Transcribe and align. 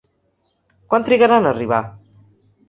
Quant 0.93 1.05
trigarà 1.09 1.37
en 1.43 1.51
arribar? 1.51 1.83